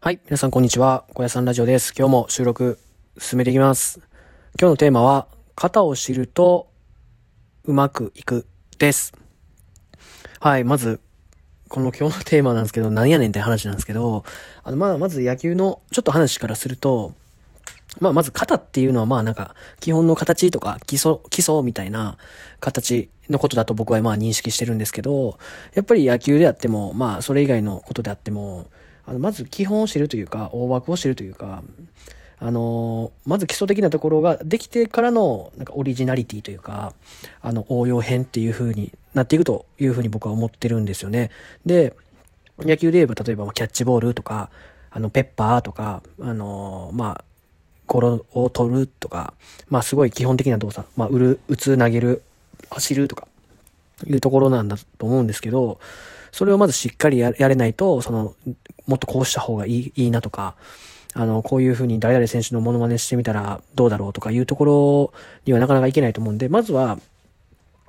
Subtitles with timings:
[0.00, 0.20] はい。
[0.26, 1.02] 皆さんこんにちは。
[1.12, 1.92] 小屋さんラジオです。
[1.92, 2.78] 今日も収録
[3.18, 3.98] 進めていきます。
[4.56, 6.70] 今日のテーマは、型を知ると
[7.64, 8.46] うまくいく
[8.78, 9.12] です。
[10.38, 10.62] はい。
[10.62, 11.00] まず、
[11.68, 14.22] この今日のテーマなんですけど、何やねんって話なんですけど、
[14.62, 17.14] あの、まあ、まず野球のちょっと話からすると、
[17.98, 22.18] まあ、まず型っていうのはまあなんか、基本の形とか基礎、基礎みたいな
[22.60, 25.40] 形のことだと僕はまあ認識してるんですけど、
[25.74, 28.68] やっぱり野球であっても、まあそれ以外のことであっても、
[29.08, 31.62] あの、まず基本を知るというか、大枠を知るというか、
[32.40, 36.92] あのまず基礎的なところができてからの、なんかオリジナリティというか、
[37.40, 41.30] あの、応用編っていう風になっていくという風に僕は思ってるんですよね。
[41.66, 41.94] で、
[42.60, 44.50] 野球で言えば、例えばキャッチボールとか、
[44.90, 47.24] あの、ペッパーとか、あのまあ、
[47.86, 49.34] ゴロを取るとか、
[49.68, 52.22] まあ、すごい基本的な動作、まあ、売る、打つ、投げる、
[52.70, 53.26] 走るとか、
[54.06, 55.80] いうところなんだと思うんですけど、
[56.32, 58.34] それをまずしっかりやれないと、その、
[58.86, 60.56] もっとこうした方がいい、いいなとか、
[61.14, 65.12] あの、こういう風に誰々選手のモノマネしてみたらどうだろうとかいうところ
[65.46, 66.98] にはなかなかいけないと思うんで、まずは、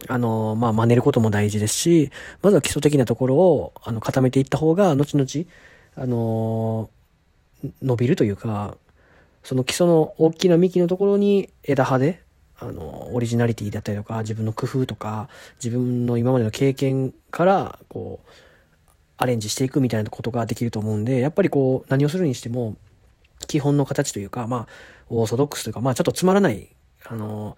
[0.07, 5.45] あの、まあ、真似ることも大事ですし、まずは基礎的なところを、あの、固めていった方が、後々、
[5.95, 6.89] あの、
[7.81, 8.77] 伸びるというか、
[9.43, 12.21] その基礎の大きな幹のところに枝葉で、
[12.59, 15.29] あの、オリジナリティだったりとか、自分の工夫とか、
[15.63, 18.29] 自分の今までの経験から、こう、
[19.17, 22.75] アレンジしていくみたいなことができると思うんで、やっぱりこう、何をするにしても、
[23.47, 24.67] 基本の形というか、まあ、
[25.09, 26.69] オーソドックスというか、まあ、ちょっとつまらない、
[27.05, 27.57] あの、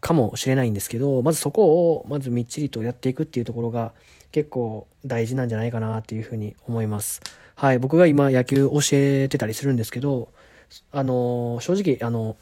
[0.00, 3.92] かもしれないんですけど、まずそこを、まずみっちりとやっていくっていうところが、
[4.32, 7.20] 結構大事なんじゃないかなっていうふうに思います。
[7.54, 10.30] はい、僕が今野球教えてたりするんですけど、
[10.90, 12.36] あの、正直、あの、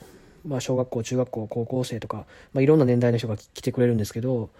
[0.44, 4.50] まあ、小学校、中学校、高校生とか、まあ、いろんな年代の人が来てくれるんですけど、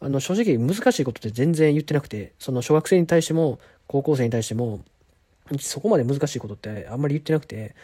[0.00, 4.80] あの、正直難しいことって全然言ってなくて、その小学生に対しても、高校生に対しても、
[5.60, 7.74] そこまで難しいことってあんまり言ってなくて、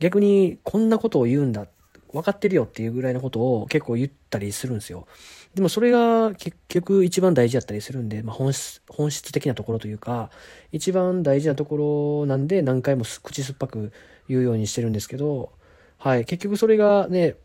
[0.00, 1.66] 逆にこんなことを言うんだ、
[2.12, 5.06] 分かってるよっていうぐらいのことを結構言ったりするんですよ。
[5.54, 10.30] でもそれが結局一番大事だったりするんで、まあ、本質、本質的なところというか、
[10.72, 13.92] 一番大事なところなんで何回も口酸っぱく
[14.28, 15.52] 言うようにしてるんですけど、
[15.98, 17.36] はい、結局それがね、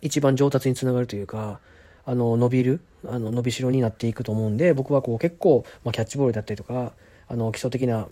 [0.00, 1.60] 一番上達につながるというか、
[2.04, 6.92] あの、伸びる、あの、伸びしろになっていくと思うんで、僕はこう結構、まあ、キャッチボールだったりとか、
[7.28, 8.08] あの、基礎的な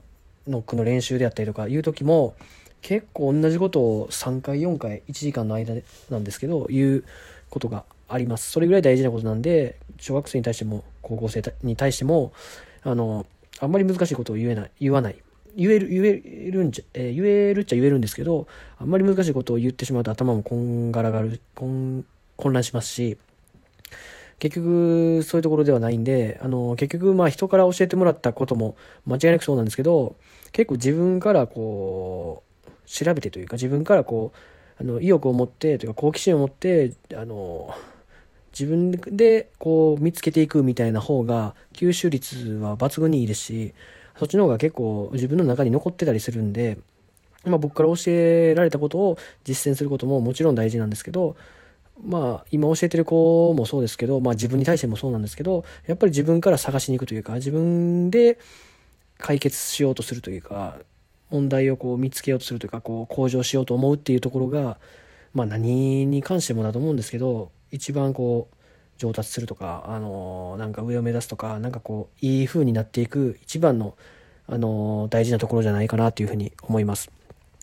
[0.46, 2.34] ノックの練習であったりとかいう時も、
[2.82, 5.74] 結構同じことを3回、4回、1時間の間
[6.10, 7.04] なんですけど、言う
[7.48, 8.50] ことがあります。
[8.50, 12.32] それぐらい大事なことなんで、小学生に対しても、高校生に対しても、
[12.82, 13.26] あの、
[13.58, 15.16] あんまり難しいことを言えない、言わない。
[15.56, 18.46] 言える、言えるんじゃ、えー、言えるっちゃ言えるんですけど、
[18.78, 22.04] あんまり難しいことを言ってしまうと頭もこんがらがる、こん、
[22.36, 23.18] 混乱しますし、
[24.38, 30.16] 結局、そういうところではないんで、あの、結局、まあ人から教えてもらったことも間違いなくそうなんですけど、
[30.52, 34.32] 結構自分からこう、調べてというか、自分からこ
[34.78, 37.74] う、あの、意欲を持って、というか好奇心を持って、あの、
[38.58, 43.74] 自分でこう見つけていくみたいな方が吸収率は抜群にいいですし、
[44.18, 46.78] そっちの方が結構自分の中に残ってたりするんで、
[47.44, 51.36] まあ僕から教えられたことを実践することももちろん大事なんですけど、
[52.04, 58.38] まあ今教えてる子もそうですけど、まあ自分に対してもそうなんですけど、やっぱり自分から探しに行くというか、自分で
[59.18, 60.78] 解決しようとするというか、
[61.30, 64.78] 問題をこう見つけようとするというか、こう向上しようと思うっていうところが、
[65.34, 68.55] まあ何に関してもだと思うんですけど、一番こう
[68.98, 73.96] 上達するとか、あのなんか上を目指すとか、なんかこう、いい風になっていく一番の、
[74.48, 77.10] あの大事なところじゃないかなというふうに思います。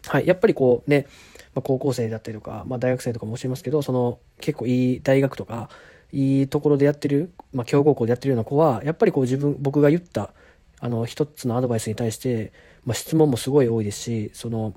[0.08, 0.28] はい。
[0.28, 1.08] やっぱりこうね、
[1.56, 5.70] まあ、高校生だったりとか、まあ、大学生とかも教えますけど、その結構いい大学とか、
[6.12, 10.32] いいところでやってる、まあ、強豪校でやってるような子は、やっぱりこう自分、僕が言った、
[10.80, 12.52] あの、一つのアドバイスに対して、
[12.86, 14.74] まあ、質問もすごい多いですし、その、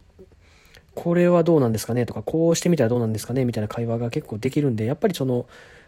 [0.95, 5.47] これはどうなんですかねとか、こうしてみたらどうなんですかねみたいな会話が結構できるんで、やっぱりその、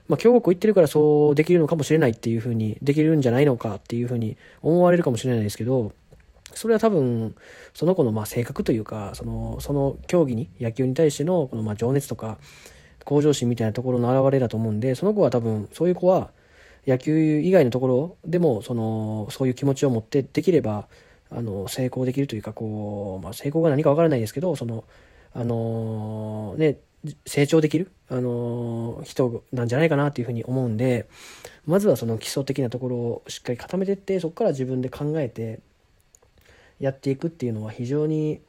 [0.09, 5.93] まあ、強豪校行ってるからそうできるのかもしれないっていうふうに、できるんじゃないのかっていうふうに思われるかもしれないですけど、
[6.55, 7.35] それは多分、
[7.75, 12.39] その子のまあ性格というか、その、その競技に、野球に対してのこのまあ情熱とか、
[13.05, 16.31] 向上心みたいなところの表れだと思うんで、その子は多分、そういう子は、
[16.87, 20.89] 野球以外のところでも、その、そういう気持ちを持ってできれば、
[21.31, 24.85] あの、成功できるというか、こう、まあ、成功が何かわからないですけど、その、
[25.35, 26.79] あの、ね、
[27.27, 31.09] 成長できる、あのー、人なんじゃないかなっていうふうに思うんで、
[31.67, 35.61] まずはその基礎的なところをしっかり固めていって、そこから自分で考えて
[36.81, 38.41] やっていくっていうのは非常に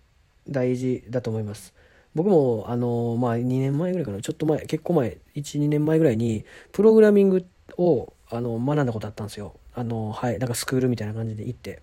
[0.47, 1.73] 大事だと思います。
[2.15, 7.45] 僕も、あのー、まあ、2年前ぐらいかな、ちょっと前、結構前、1、2年前ぐらいに、プログラミング
[7.77, 9.55] を、あの、学んだことあったんですよ。
[9.75, 11.81] あの、はい、なんかスクールみたいな感じで行って。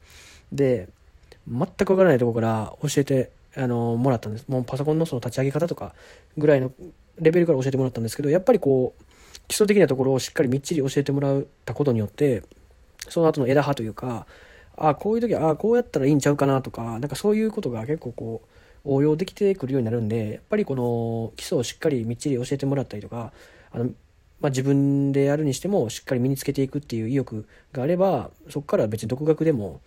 [0.53, 0.89] で、
[1.49, 4.47] 全くわからないところから教えて、あの、もらったんです。
[4.49, 5.95] もうパソコンのその立ち上げ方とか
[6.37, 6.73] ぐらいの
[7.19, 9.03] レベルから教えてもらったんですけど、やっぱりこう、
[9.49, 12.43] 基礎的なところをしっかりみっちり教えてもらったことによって、
[13.09, 14.27] その後の枝葉というか、
[14.77, 18.49] ああ、こういう時は、ああ、こうやったらいいんちゃうかなとか、なんかそういうことが結構こう、
[18.85, 23.33] 応用できてくるようになるんで、やっぱりこの基礎をしっかりみっちり教えてもらったりとか、
[23.73, 23.87] あの、
[24.41, 29.81] まあ、自分でやるにしてもしっかり身につけていくっていう意欲があれば、そこから別に独学でも、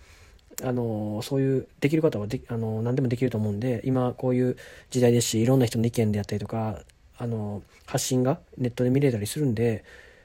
[0.63, 4.57] あの、そういう、できる方はで、あの、何でもできると思うんで、今こういう
[4.89, 6.81] 時代ですし、いろんな人の意見であったりとか、
[7.17, 9.83] あの、発信がネットで見れたりするんで、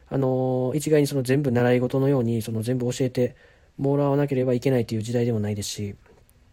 [0.08, 3.36] あの、一概にその全部習い事のように、その全部教えて
[3.78, 5.94] もらわなければいけないっていう時代でもないですし、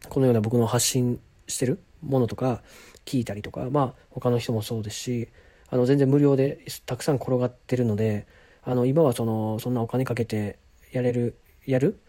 [0.10, 2.64] このような僕の発信してるものとか
[3.06, 5.30] 聞いたりとか、まあ他の人もそうですし、
[5.70, 8.26] あの全然無料でたくさん転がってるので、
[8.64, 10.58] あの今はその、そんなお金かけて
[10.92, 12.00] やれる、やる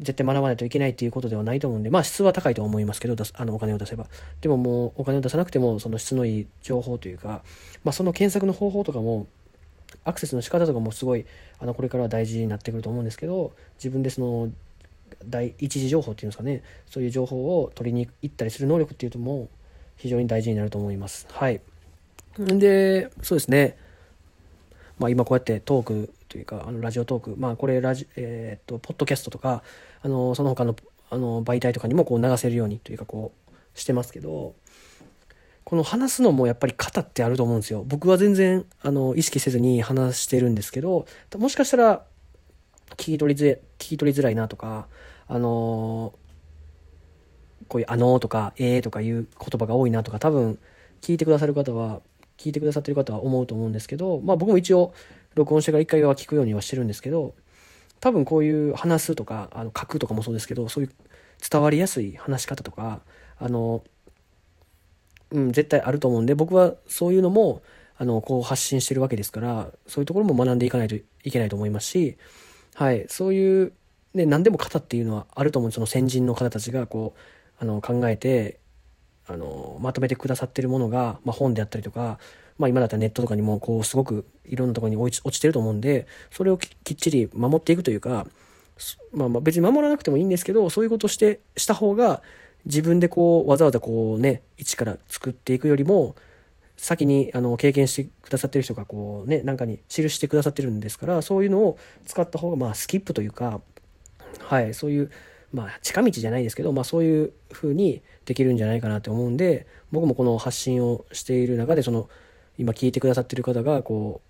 [0.00, 4.06] 絶対学ばないといけないっていうことではないと思うんで、まあ質は高いと思いますけど、あのお金を出せば。
[4.40, 7.42] でももうお金を出さなくても、その質のいい情報というか、
[7.84, 9.26] まあその検索の方法とかも、
[10.04, 11.26] アクセスの仕方とかもすごい、
[11.58, 14.50] あのこれからは大事になってくると思うんですけど、自分でその
[15.26, 19.48] 第一次情報っていうんですかねそういう情報を取りに行ったりする能力っていうとも
[19.96, 21.26] 非常に大事になると思います。
[21.30, 21.60] はい。
[22.38, 23.76] でそうですね。
[25.00, 29.64] まあ今こうやってトークというかあのラジオトークまあこれラジえー、っとポッドキャストとか
[30.02, 30.76] あのその他の
[31.10, 34.54] あの媒体とかにもこう流せるようにというかこうしてますけど
[35.64, 37.84] この話すのもやっぱり型ってあると思うんですよ。
[37.86, 41.06] 僕は全然あの意識せずに話してるんですけど
[41.36, 42.04] もしかしたら
[42.96, 44.86] 聞き取りづ聞き取りづらいなとか、
[45.28, 46.14] あの、
[47.68, 50.58] こういうあのとかえーとかいう言葉が多いなとか多分
[51.02, 52.00] 聞いてくださる方は、
[52.40, 54.94] 聞いてくださってる方は思うと思うんですけど、まあ僕も一応
[55.34, 57.34] 録音してから一回は聞くようにはしてるんですけど、
[58.00, 60.90] 多分こういう話すとか、あの書くとかもそうですけど、そういう
[61.50, 63.00] 伝わりやすい話し方とか、
[63.38, 63.84] あの、
[65.32, 67.62] うん、絶対あると思うんで、僕はそういうのも、
[67.98, 72.16] あの、こう発信してるわけですから、そういうところも学んでいかないといけないと思いますし、
[72.74, 73.72] はい、そういう、
[74.14, 78.58] ね、何でも型っていうのはあると思うその先人の方たちがこうあの考えて
[79.26, 82.18] あのまとめてくださってるものが、まあ、本であったりとか、
[82.58, 88.26] まあ、今だったらネットとかにもこうすごくいろんなところに落ちてると思うんでそれをきっちり守っていくというか、
[89.12, 92.22] まあ、まあ別に守らなくてもいいんですけどそういうことしてした方が
[92.66, 96.14] 自分でこうわざわざこうね一から作っていくよりも
[96.80, 103.60] 先にあの経験してくださってる人がこうね、なんかに記してくださってるんですから、そういうのを使った方がまあスキップというか、
[104.38, 105.10] はい、そういう、
[105.52, 112.08] まあ近道じゃないですけど、まあそういう風にできるんじゃないかなと思うんで、僕もこの発信をしている中で、その、
[112.58, 114.20] 今聞いてくださってる方が、こ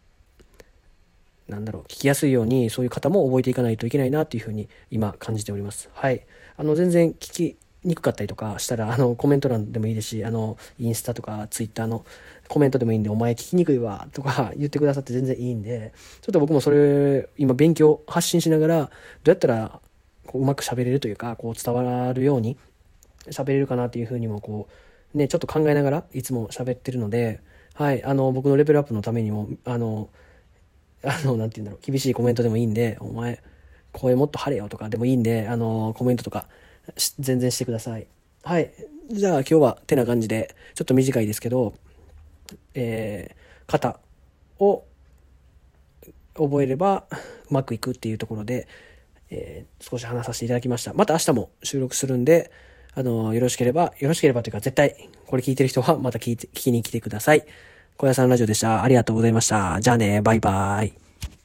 [1.48, 5.90] う、なんだろう、聞きやすいように、そういう方も覚えていかないといけないなっていうふうに今感じております。
[5.92, 6.24] はい。
[6.56, 12.04] あの、全然聞き、にくかったりとかしたら、あの、コメント欄でもいいですし、あの、インスタとかツイッターの
[12.48, 18.90] コメントでもいいんで、お前聞きにくいわ、とか言ってくださって全然いいんで、ちょっと僕もそれ、今勉強、発信しながら、ど
[19.26, 19.80] うやったら、
[20.30, 22.56] こう、うまく喋れるというか、こう、伝わるように
[23.26, 24.68] 喋れるかなっていうふうにも、こ
[25.12, 27.40] う、ね、ちょっと考えながら、いつも喋ってるので、
[27.74, 30.08] はい、あの、僕のレベルアップのためにも、あの、
[31.02, 33.42] あの、なんて言うんだろう、厳しいコメントでもいいんで、お前、
[33.92, 36.46] 声もっと晴れよとかでもいいんで、あの、コメントとか、
[37.18, 38.06] 全然してください。
[38.44, 38.70] はい。
[39.10, 41.74] じゃあ今日はてな感じで、ちょっと短いですけど、
[42.74, 43.98] えー、型
[44.60, 44.84] を
[46.34, 47.04] 覚えれば
[47.50, 48.68] うまくいくっていうところで、
[49.30, 50.92] えー、少し話させていただきました。
[50.92, 52.50] また明日も収録するんで、
[52.94, 57.44] あの、よろしければ、よろしければというか絶対、これ聞いてる人はまた聞いて、聞きに来てください。
[57.96, 58.82] 小屋さんラジオでした。
[58.82, 59.78] ありがとうございました。
[59.80, 61.09] じゃあね、バイバーイ。